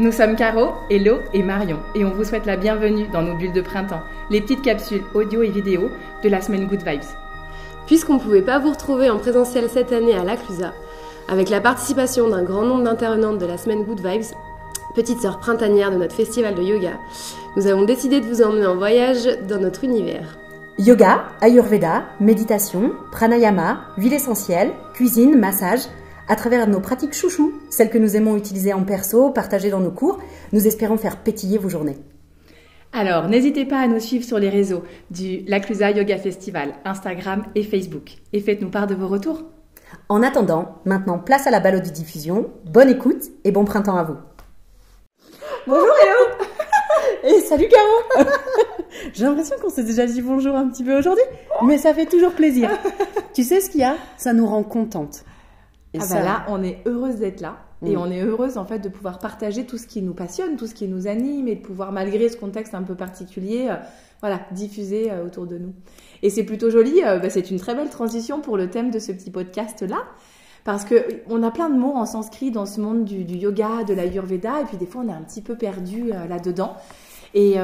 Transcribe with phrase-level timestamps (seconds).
[0.00, 3.52] Nous sommes Caro, Hello et Marion et on vous souhaite la bienvenue dans nos bulles
[3.52, 5.90] de printemps, les petites capsules audio et vidéo
[6.24, 7.04] de la semaine Good Vibes.
[7.84, 10.72] Puisqu'on ne pouvait pas vous retrouver en présentiel cette année à l'Aclusa,
[11.28, 14.34] avec la participation d'un grand nombre d'intervenantes de la semaine Good Vibes,
[14.94, 16.92] petite sœur printanière de notre festival de yoga,
[17.56, 20.38] nous avons décidé de vous emmener en voyage dans notre univers.
[20.78, 25.82] Yoga, Ayurveda, méditation, pranayama, huile essentielle, cuisine, massage,
[26.30, 29.90] à travers nos pratiques chouchou, celles que nous aimons utiliser en perso, partager dans nos
[29.90, 30.20] cours,
[30.52, 31.98] nous espérons faire pétiller vos journées.
[32.92, 37.64] Alors, n'hésitez pas à nous suivre sur les réseaux du L'Aclusa Yoga Festival, Instagram et
[37.64, 38.12] Facebook.
[38.32, 39.42] Et faites-nous part de vos retours.
[40.08, 42.50] En attendant, maintenant place à la diffusion.
[42.64, 44.16] Bonne écoute et bon printemps à vous.
[45.66, 48.24] Bonjour Hello Et salut Caro
[49.14, 51.24] J'ai l'impression qu'on s'est déjà dit bonjour un petit peu aujourd'hui,
[51.64, 52.70] mais ça fait toujours plaisir.
[53.34, 53.96] tu sais ce qu'il y a?
[54.16, 55.24] Ça nous rend contente.
[55.92, 57.58] Et ah bah là, on est heureuse d'être là.
[57.84, 57.98] Et mm.
[57.98, 60.74] on est heureuse en fait de pouvoir partager tout ce qui nous passionne, tout ce
[60.74, 63.76] qui nous anime et de pouvoir, malgré ce contexte un peu particulier, euh,
[64.20, 65.72] voilà, diffuser euh, autour de nous.
[66.22, 68.98] Et c'est plutôt joli, euh, bah, c'est une très belle transition pour le thème de
[68.98, 70.04] ce petit podcast-là.
[70.62, 73.82] Parce que on a plein de mots en sanskrit dans ce monde du, du yoga,
[73.84, 76.76] de l'ayurveda, et puis des fois on est un petit peu perdu là-dedans.
[77.34, 77.58] Et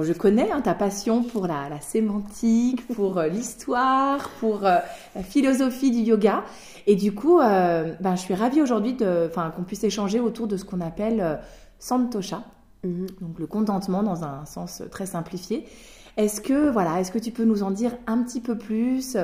[0.00, 4.78] je connais hein, ta passion pour la, sémantique, pour euh, l'histoire, pour euh,
[5.14, 6.44] la philosophie du yoga.
[6.86, 10.64] Et du coup, euh, ben, je suis ravie aujourd'hui qu'on puisse échanger autour de ce
[10.64, 11.40] qu'on appelle
[11.78, 12.42] santosha,
[12.84, 13.06] mhm.
[13.20, 15.66] donc le contentement dans un sens très simplifié.
[16.16, 19.16] Est-ce que, voilà, est-ce que tu peux nous en dire un petit peu plus?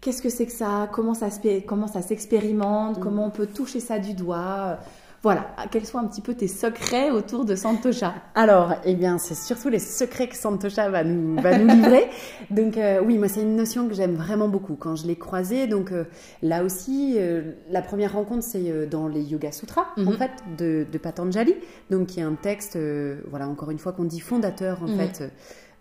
[0.00, 0.88] Qu'est-ce que c'est que ça?
[0.92, 1.28] Comment ça,
[1.66, 2.98] comment ça s'expérimente?
[2.98, 3.02] Mhm.
[3.02, 4.78] Comment on peut toucher ça du doigt?
[5.24, 9.34] Voilà, quels sont un petit peu tes secrets autour de Santosha Alors, eh bien, c'est
[9.34, 12.10] surtout les secrets que Santosha va nous, va nous livrer.
[12.50, 15.66] donc, euh, oui, moi, c'est une notion que j'aime vraiment beaucoup quand je l'ai croisée.
[15.66, 16.04] Donc, euh,
[16.42, 20.18] là aussi, euh, la première rencontre, c'est dans les Yoga Sutras, en mhm.
[20.18, 21.54] fait, de, de, Patanjali,
[21.88, 22.78] donc qui est un texte,
[23.30, 24.98] voilà, encore une fois, qu'on dit fondateur, en mhm.
[24.98, 25.32] fait,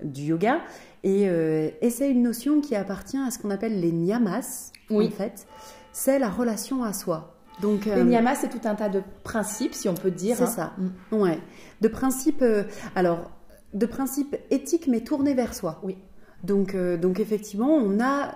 [0.05, 0.61] du yoga.
[1.03, 5.47] Et, et c'est une notion qui appartient à ce qu'on appelle les niyamas, en fait.
[5.91, 7.33] C'est la relation à soi.
[7.61, 10.35] Donc, euh, niyamas, c'est tout un tas de principes, si on peut dire.
[10.37, 10.47] C'est hein.
[10.47, 10.73] ça.
[11.11, 11.15] Mm.
[11.15, 11.39] Ouais.
[11.81, 12.63] De principes, euh,
[12.95, 13.31] alors,
[13.73, 15.79] de principes éthiques, mais tournés vers soi.
[15.83, 15.97] Oui.
[16.43, 18.35] Donc, euh, donc effectivement, on a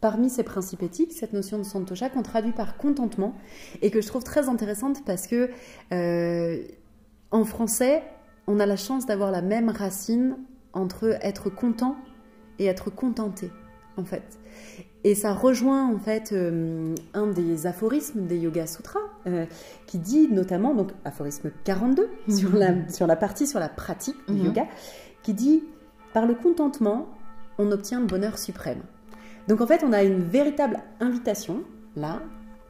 [0.00, 3.34] parmi ces principes éthiques cette notion de santosha qu'on traduit par contentement
[3.82, 5.50] et que je trouve très intéressante parce que
[7.30, 8.02] en français,
[8.46, 10.36] on a la chance d'avoir la même racine
[10.72, 11.96] entre être content
[12.58, 13.50] et être contenté,
[13.96, 14.38] en fait.
[15.02, 19.46] Et ça rejoint en fait euh, un des aphorismes des Yoga Sutras euh,
[19.86, 22.34] qui dit notamment, donc aphorisme 42 mhm.
[22.36, 24.44] sur, la, sur la partie sur la pratique du mhm.
[24.46, 24.66] yoga,
[25.22, 25.64] qui dit
[26.12, 27.08] par le contentement,
[27.58, 28.82] on obtient le bonheur suprême.
[29.48, 31.62] Donc en fait, on a une véritable invitation
[31.96, 32.20] là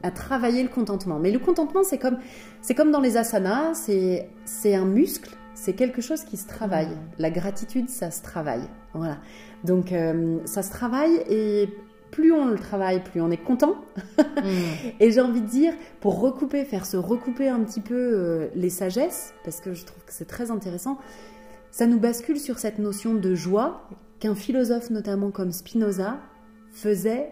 [0.03, 1.19] à travailler le contentement.
[1.19, 2.17] Mais le contentement, c'est comme,
[2.61, 6.87] c'est comme dans les asanas, c'est, c'est un muscle, c'est quelque chose qui se travaille.
[6.87, 6.97] Mhm.
[7.19, 8.63] La gratitude, ça se travaille.
[8.93, 9.17] Voilà.
[9.63, 11.69] Donc euh, ça se travaille et
[12.11, 13.75] plus on le travaille, plus on est content.
[14.17, 14.43] Mm.
[14.99, 18.69] Et j'ai envie de dire, pour recouper, faire se recouper un petit peu euh, les
[18.69, 20.99] sagesses, parce que je trouve que c'est très intéressant,
[21.71, 23.87] ça nous bascule sur cette notion de joie
[24.19, 26.19] qu'un philosophe notamment comme Spinoza
[26.71, 27.31] faisait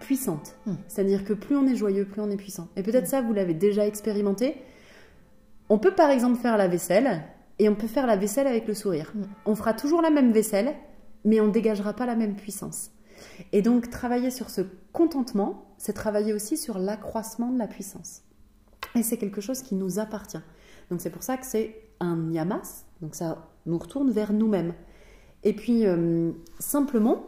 [0.00, 0.56] puissante.
[0.66, 0.72] Mm.
[0.88, 2.68] C'est-à-dire que plus on est joyeux, plus on est puissant.
[2.76, 3.10] Et peut-être mm.
[3.10, 4.56] ça, vous l'avez déjà expérimenté.
[5.68, 7.22] On peut par exemple faire la vaisselle
[7.58, 9.12] et on peut faire la vaisselle avec le sourire.
[9.46, 10.74] On fera toujours la même vaisselle,
[11.24, 12.90] mais on ne dégagera pas la même puissance.
[13.52, 14.62] Et donc, travailler sur ce
[14.92, 18.22] contentement, c'est travailler aussi sur l'accroissement de la puissance.
[18.94, 20.40] Et c'est quelque chose qui nous appartient.
[20.90, 22.84] Donc, c'est pour ça que c'est un yamas.
[23.00, 24.74] Donc, ça nous retourne vers nous-mêmes.
[25.44, 27.26] Et puis, euh, simplement,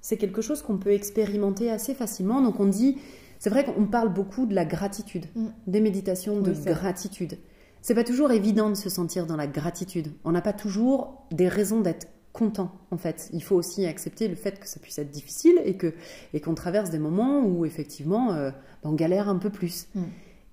[0.00, 2.42] c'est quelque chose qu'on peut expérimenter assez facilement.
[2.42, 2.98] Donc, on dit,
[3.38, 5.46] c'est vrai qu'on parle beaucoup de la gratitude, mm.
[5.66, 7.38] des méditations de gratitude.
[7.82, 10.08] C'est pas toujours évident de se sentir dans la gratitude.
[10.24, 13.30] On n'a pas toujours des raisons d'être content en fait.
[13.32, 15.94] Il faut aussi accepter le fait que ça puisse être difficile et que
[16.34, 18.50] et qu'on traverse des moments où effectivement euh,
[18.82, 19.86] ben, on galère un peu plus.
[19.94, 20.02] Mm.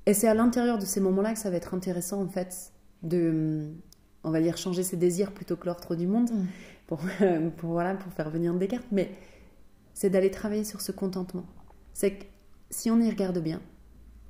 [0.06, 2.72] Et c'est à l'intérieur de ces moments-là que ça va être intéressant en fait
[3.04, 3.72] de
[4.24, 6.46] on va dire changer ses désirs plutôt que l'ordre du monde mm.
[6.86, 7.02] pour,
[7.58, 9.12] pour voilà pour faire venir des cartes mais
[9.94, 11.46] c'est d'aller travailler sur ce contentement.
[11.94, 12.26] C'est que
[12.70, 13.60] si on y regarde bien,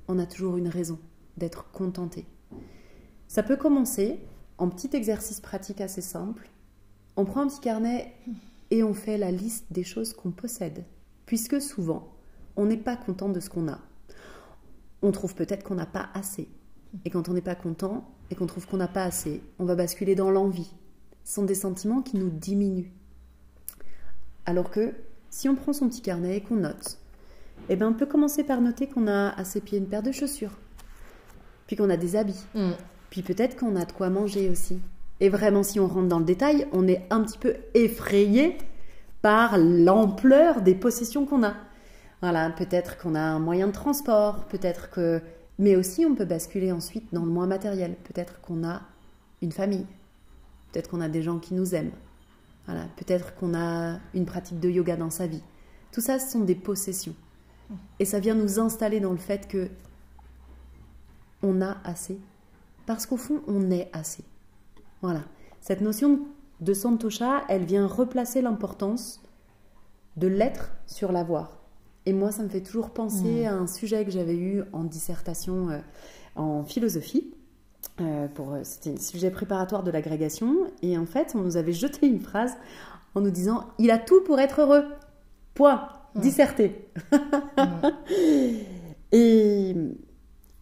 [0.08, 0.98] on a toujours une raison
[1.36, 2.26] d'être contenté.
[3.28, 4.18] Ça peut commencer
[4.58, 6.48] en petit exercice pratique assez simple
[7.16, 8.14] on prend un petit carnet
[8.70, 10.84] et on fait la liste des choses qu'on possède.
[11.26, 12.08] Puisque souvent,
[12.56, 13.78] on n'est pas content de ce qu'on a.
[15.02, 16.48] On trouve peut-être qu'on n'a pas assez.
[17.04, 19.74] Et quand on n'est pas content et qu'on trouve qu'on n'a pas assez, on va
[19.74, 20.70] basculer dans l'envie.
[21.24, 22.90] Ce sont des sentiments qui nous diminuent.
[24.46, 24.92] Alors que
[25.30, 26.98] si on prend son petit carnet et qu'on note,
[27.68, 30.12] eh ben on peut commencer par noter qu'on a à ses pieds une paire de
[30.12, 30.58] chaussures,
[31.66, 32.72] puis qu'on a des habits, Mm.
[33.10, 34.80] puis peut-être qu'on a de quoi manger aussi.
[35.22, 38.58] Et vraiment, si on rentre dans le détail, on est un petit peu effrayé
[39.22, 41.54] par l'ampleur des possessions qu'on a.
[42.22, 45.22] Voilà, peut-être qu'on a un moyen de transport, peut-être que...
[45.60, 47.94] Mais aussi, on peut basculer ensuite dans le moins matériel.
[48.02, 48.82] Peut-être qu'on a
[49.42, 49.86] une famille,
[50.72, 51.92] peut-être qu'on a des gens qui nous aiment.
[52.66, 55.42] Voilà, peut-être qu'on a une pratique de yoga dans sa vie.
[55.92, 57.14] Tout ça, ce sont des possessions.
[58.00, 59.68] Et ça vient nous installer dans le fait que
[61.44, 62.18] on a assez.
[62.86, 64.24] Parce qu'au fond, on est assez.
[65.02, 65.22] Voilà.
[65.60, 66.20] Cette notion
[66.60, 69.20] de Santosha, elle vient replacer l'importance
[70.16, 71.62] de l'être sur l'avoir.
[72.06, 75.70] Et moi, ça me fait toujours penser à un sujet que j'avais eu en dissertation
[75.70, 75.78] euh,
[76.34, 77.32] en philosophie.
[78.00, 80.66] Euh, pour, euh, c'était un sujet préparatoire de l'agrégation.
[80.82, 82.56] Et en fait, on nous avait jeté une phrase
[83.14, 84.84] en nous disant Il a tout pour être heureux.
[85.54, 85.88] Point.
[86.14, 86.88] Disserté.
[89.12, 89.74] Et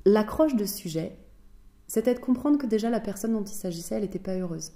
[0.05, 1.17] l'accroche de ce sujet,
[1.91, 4.71] c'était de comprendre que déjà la personne dont il s'agissait, elle n'était pas heureuse.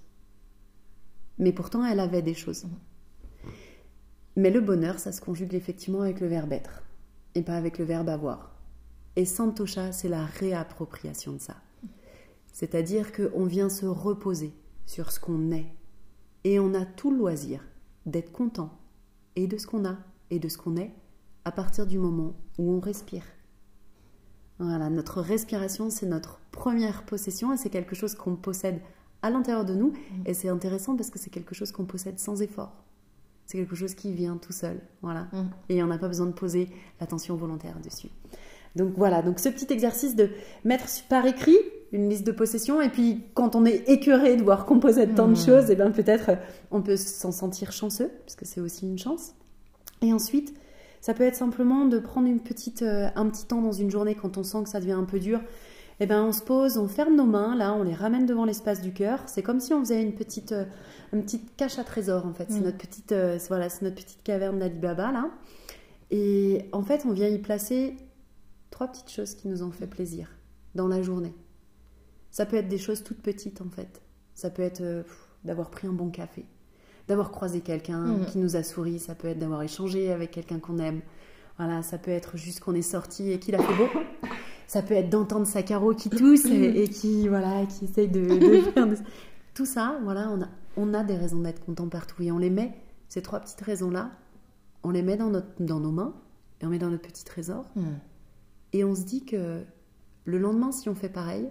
[1.38, 2.66] Mais pourtant, elle avait des choses.
[4.34, 6.82] Mais le bonheur, ça se conjugue effectivement avec le verbe être
[7.37, 8.56] et pas avec le verbe avoir.
[9.14, 11.55] Et Santosha, c'est la réappropriation de ça.
[12.52, 14.52] C'est-à-dire qu'on vient se reposer
[14.84, 15.72] sur ce qu'on est.
[16.43, 17.64] Et on a tout le loisir
[18.06, 18.76] d'être content
[19.37, 19.99] et de ce qu'on a
[20.31, 20.93] et de ce qu'on est
[21.44, 23.22] à partir du moment où on respire.
[24.58, 28.80] Voilà, notre respiration, c'est notre première possession et c'est quelque chose qu'on possède
[29.22, 29.92] à l'intérieur de nous.
[30.26, 32.72] Et c'est intéressant parce que c'est quelque chose qu'on possède sans effort.
[33.46, 34.80] C'est quelque chose qui vient tout seul.
[35.02, 35.22] Voilà.
[35.32, 35.50] Mm.
[35.70, 36.68] Et on n'a pas besoin de poser
[37.00, 38.08] l'attention volontaire dessus.
[38.76, 40.30] Donc voilà, donc ce petit exercice de
[40.64, 41.56] mettre par écrit
[41.92, 45.28] une liste de possessions et puis quand on est écœuré de voir qu'on possède tant
[45.28, 45.46] de Mm.
[45.46, 46.36] choses, et bien peut-être euh,
[46.72, 49.34] on peut s'en sentir chanceux parce que c'est aussi une chance.
[50.02, 50.54] Et ensuite,
[51.04, 54.14] ça peut être simplement de prendre une petite, euh, un petit temps dans une journée
[54.14, 55.38] quand on sent que ça devient un peu dur.
[56.00, 58.80] Eh ben, on se pose, on ferme nos mains, là, on les ramène devant l'espace
[58.80, 59.18] du cœur.
[59.26, 60.64] C'est comme si on faisait une petite, euh,
[61.12, 62.46] une petite cache à trésor, en fait.
[62.48, 62.64] C'est Mm.
[62.64, 65.28] notre petite, euh, voilà, c'est notre petite caverne d'Alibaba, là.
[66.10, 67.98] Et en fait, on vient y placer
[68.70, 70.30] trois petites choses qui nous ont fait plaisir
[70.74, 71.34] dans la journée.
[72.30, 74.00] Ça peut être des choses toutes petites, en fait.
[74.34, 75.02] Ça peut être euh,
[75.44, 76.46] d'avoir pris un bon café,
[77.08, 78.26] d'avoir croisé quelqu'un Mhm.
[78.26, 78.98] qui nous a souri.
[78.98, 81.00] Ça peut être d'avoir échangé avec quelqu'un qu'on aime.
[81.58, 83.88] Voilà, ça peut être juste qu'on est sorti et qu'il a fait beau.
[84.66, 88.20] Ça peut être d'entendre sa carreau qui tousse et, et qui voilà, qui essaye de,
[88.24, 88.96] de faire des-
[89.54, 89.98] tout ça.
[90.02, 92.74] Voilà, on a, on a des raisons d'être content partout et on les met
[93.08, 94.10] ces trois petites raisons là,
[94.82, 96.14] on les met dans notre, dans nos mains
[96.60, 97.82] et on met dans notre petit trésor Mm.
[98.72, 99.62] et on se dit que
[100.24, 101.48] le lendemain, si on fait pareil,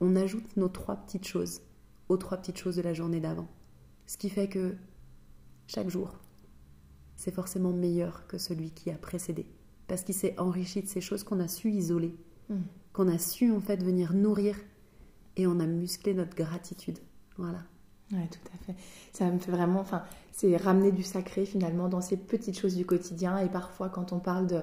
[0.00, 1.60] on ajoute nos trois petites choses
[2.08, 3.48] aux trois petites choses de la journée d'avant.
[4.06, 4.74] Ce qui fait que
[5.66, 6.12] chaque jour,
[7.16, 9.46] c'est forcément meilleur que celui qui a précédé.
[9.88, 12.14] Parce qu'il s'est enrichi de ces choses qu'on a su isoler,
[12.48, 12.56] Mm.
[12.92, 14.56] qu'on a su en fait venir nourrir
[15.36, 16.98] et on a musclé notre gratitude.
[17.38, 17.58] Voilà.
[18.12, 18.74] Ouais, tout à fait.
[19.12, 20.02] Ça me fait vraiment, enfin,
[20.32, 23.38] c'est ramener du sacré finalement dans ces petites choses du quotidien.
[23.38, 24.60] Et parfois, quand on parle de,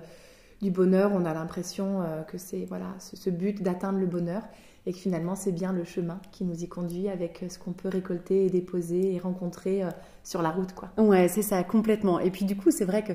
[0.61, 4.43] du bonheur, on a l'impression euh, que c'est voilà ce, ce but d'atteindre le bonheur
[4.89, 7.89] et que finalement c'est bien le chemin qui nous y conduit avec ce qu'on peut
[7.89, 9.89] récolter et déposer et rencontrer euh,
[10.23, 10.89] sur la route, quoi.
[10.97, 12.19] Ouais, c'est ça, complètement.
[12.19, 13.13] Et puis du coup, c'est vrai que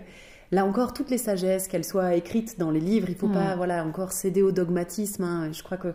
[0.52, 3.32] là encore, toutes les sagesses, qu'elles soient écrites dans les livres, il faut Mm.
[3.32, 5.24] pas, voilà, encore céder au dogmatisme.
[5.24, 5.50] hein.
[5.52, 5.88] Je crois que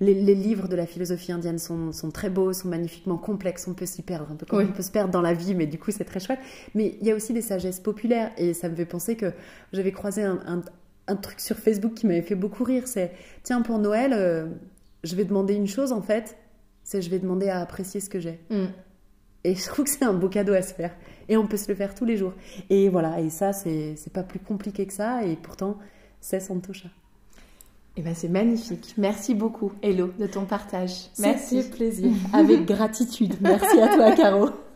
[0.00, 3.66] les, les livres de la philosophie indienne sont, sont très beaux, sont magnifiquement complexes.
[3.66, 4.66] On peut s'y perdre, un peu comme Oui.
[4.70, 6.38] on peut se perdre dans la vie, mais du coup, c'est très chouette.
[6.76, 9.32] Mais il y a aussi des sagesses populaires, et ça me fait penser que
[9.72, 10.62] j'avais croisé un, un-
[11.08, 12.84] un truc sur Facebook qui m'avait fait beaucoup rire.
[12.86, 13.10] C'est
[13.42, 14.46] tiens, pour Noël, euh,
[15.04, 16.36] je vais demander une chose en fait,
[16.82, 18.40] c'est je vais demander à apprécier ce que j'ai.
[18.50, 18.66] Mm.
[19.44, 20.94] Et je trouve que c'est un beau cadeau à se faire.
[21.28, 22.32] Et on peut se le faire tous les jours.
[22.70, 25.24] Et voilà, et ça, c'est pas plus compliqué que ça.
[25.24, 25.78] Et pourtant,
[26.20, 26.88] c'est Santosha.
[27.96, 28.94] Eh ben, c'est magnifique.
[28.96, 31.10] Merci beaucoup, Hello, de ton partage.
[31.18, 31.56] Merci.
[31.56, 31.70] Merci.
[31.70, 32.12] plaisir.
[32.32, 33.34] Avec gratitude.
[33.40, 34.50] Merci à toi, Caro.